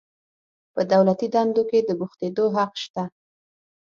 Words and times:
په 0.73 0.81
دولتي 0.93 1.27
دندو 1.33 1.63
کې 1.69 1.79
د 1.87 1.89
بوختیدو 1.99 2.45
حق 2.55 2.73
شته. 2.83 3.03